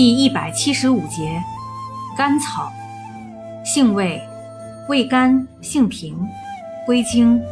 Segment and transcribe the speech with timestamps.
[0.00, 1.42] 第一百七十五节，
[2.16, 2.70] 甘草，
[3.64, 4.22] 性味，
[4.88, 6.16] 味甘，性平，
[6.86, 7.42] 归经，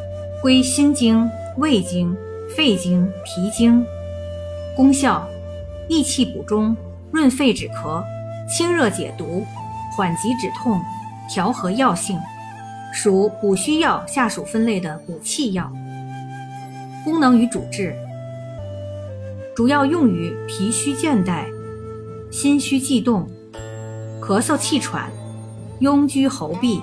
[0.41, 2.17] 归心经、胃经、
[2.57, 3.85] 肺经、脾经。
[4.77, 5.27] 功效，
[5.89, 6.77] 益气补中，
[7.11, 8.01] 润肺止咳，
[8.49, 9.45] 清热解毒，
[9.97, 10.81] 缓急止痛，
[11.29, 12.17] 调和药性，
[12.93, 15.69] 属补虚药下属分类的补气药。
[17.05, 17.97] 功能与主治，
[19.57, 21.56] 主要用于脾虚倦怠。
[22.31, 23.27] 心虚悸动、
[24.21, 25.11] 咳嗽气喘、
[25.81, 26.81] 痈疽喉痹、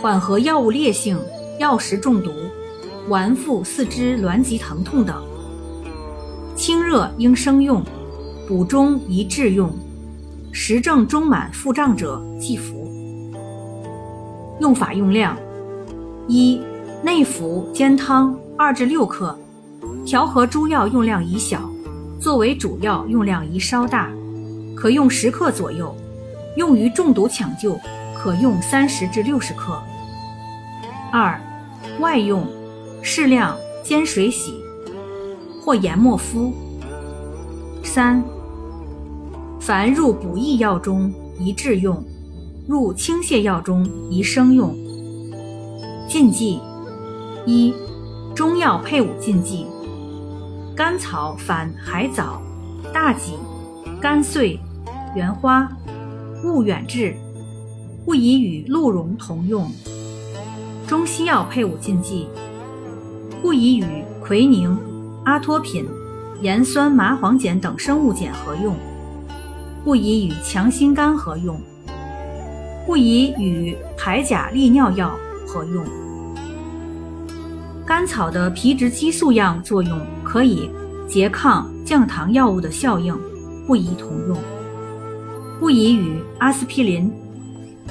[0.00, 1.18] 缓和药物烈性、
[1.58, 2.30] 药食中毒、
[3.08, 5.22] 脘腹四肢挛急疼痛等。
[6.56, 7.82] 清热应生用，
[8.46, 9.70] 补中宜治用。
[10.56, 12.88] 实证中满腹胀者忌服。
[14.60, 15.36] 用法用量：
[16.28, 16.60] 一、
[17.02, 19.36] 内服煎汤二至六克，
[20.06, 21.68] 调和诸药用量宜小，
[22.20, 24.08] 作为主药用量宜稍大。
[24.76, 25.94] 可用十克左右，
[26.56, 27.78] 用于中毒抢救，
[28.16, 29.80] 可用三十至六十克。
[31.12, 31.40] 二，
[32.00, 32.46] 外用，
[33.02, 34.54] 适量煎水洗，
[35.62, 36.52] 或研末敷。
[37.82, 38.22] 三，
[39.60, 42.04] 凡入补益药中宜制用，
[42.66, 44.74] 入清泻药中宜生用。
[46.08, 46.60] 禁忌：
[47.46, 47.72] 一，
[48.34, 49.66] 中药配伍禁忌：
[50.76, 52.42] 甘草反海藻、
[52.92, 53.34] 大戟。
[54.04, 54.60] 甘穗、
[55.16, 55.66] 原花，
[56.44, 57.16] 勿远志，
[58.04, 59.66] 不宜与鹿茸同用。
[60.86, 62.28] 中西药配伍禁忌：
[63.40, 64.78] 不宜与奎宁、
[65.24, 65.88] 阿托品、
[66.42, 68.74] 盐酸麻黄碱等生物碱合用；
[69.82, 71.56] 不宜与强心苷合用；
[72.84, 75.16] 不宜与排钾利尿药
[75.46, 75.82] 合用。
[77.86, 80.68] 甘草的皮质激素样作用可以
[81.08, 83.18] 拮抗降糖药物的效应。
[83.66, 84.36] 不宜同用，
[85.58, 87.10] 不宜与阿司匹林、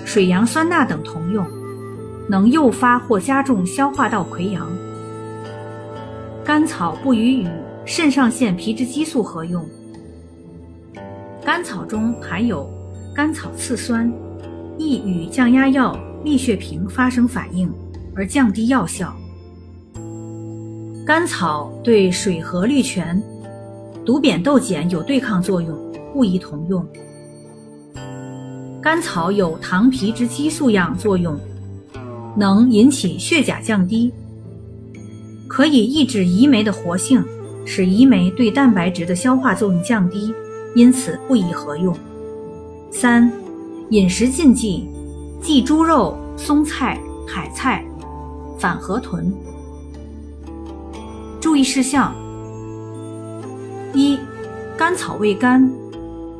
[0.05, 1.45] 水杨酸钠等同用，
[2.29, 4.69] 能诱发或加重消化道溃疡。
[6.43, 7.47] 甘草不宜与
[7.85, 9.65] 肾上腺皮质激素合用。
[11.43, 12.69] 甘草中含有
[13.15, 14.11] 甘草次酸，
[14.77, 17.71] 易与降压药利血平发生反应
[18.15, 19.11] 而降低药效。
[21.05, 23.21] 甘草对水合氯醛。
[24.05, 25.77] 毒扁豆碱有对抗作用，
[26.13, 26.85] 不宜同用。
[28.81, 31.39] 甘草有糖皮质激素样作用，
[32.35, 34.11] 能引起血钾降低，
[35.47, 37.23] 可以抑制胰酶的活性，
[37.65, 40.33] 使胰酶对蛋白质的消化作用降低，
[40.75, 41.95] 因此不宜合用。
[42.91, 43.31] 三、
[43.89, 44.89] 饮食禁忌：
[45.41, 47.85] 忌猪肉、松菜、海菜，
[48.59, 49.33] 反河豚。
[51.39, 52.13] 注意事项。
[53.93, 54.19] 一，
[54.75, 55.71] 甘草味甘，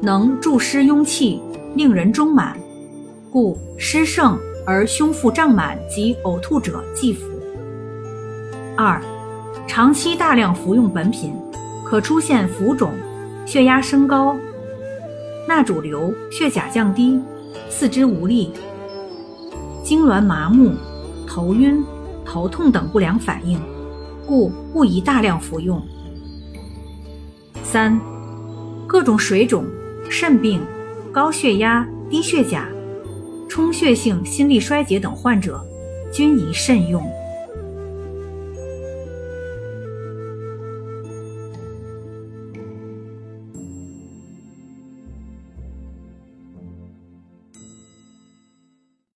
[0.02, 1.40] 能助湿壅气，
[1.76, 2.58] 令人中满，
[3.32, 7.28] 故湿盛而胸腹胀满及呕吐者忌服。
[8.76, 9.00] 二，
[9.68, 11.36] 长期大量服用本品，
[11.86, 12.92] 可出现浮肿、
[13.46, 14.36] 血压升高、
[15.48, 17.22] 钠主流、血钾降低、
[17.70, 18.52] 四肢无力、
[19.86, 20.74] 痉挛麻木、
[21.28, 21.84] 头晕、
[22.26, 23.60] 头痛等不良反应，
[24.26, 25.80] 故不宜大量服用。
[27.74, 28.00] 三，
[28.86, 29.66] 各种水肿、
[30.08, 30.62] 肾病、
[31.12, 32.68] 高血压、低血钾、
[33.50, 35.60] 充血性心力衰竭等患者，
[36.12, 37.04] 均宜慎用。